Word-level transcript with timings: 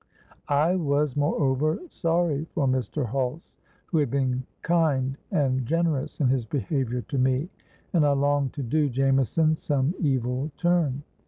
I 0.47 0.77
was 0.77 1.15
moreover 1.15 1.79
sorry 1.91 2.45
for 2.55 2.67
Mr. 2.67 3.05
Hulse, 3.05 3.51
who 3.85 3.99
had 3.99 4.09
been 4.09 4.47
kind 4.63 5.15
and 5.29 5.63
generous 5.63 6.19
in 6.19 6.27
his 6.27 6.43
behaviour 6.47 7.01
to 7.01 7.19
me; 7.19 7.49
and 7.93 8.03
I 8.03 8.13
longed 8.13 8.53
to 8.53 8.63
do 8.63 8.89
Jameson 8.89 9.57
some 9.57 9.93
evil 9.99 10.49
turn. 10.57 11.03